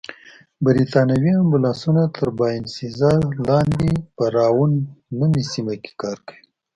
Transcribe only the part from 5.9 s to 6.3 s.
کار